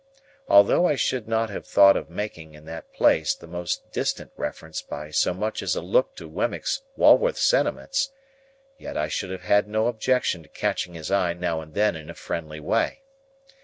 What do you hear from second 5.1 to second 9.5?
so much as a look to Wemmick's Walworth sentiments, yet I should have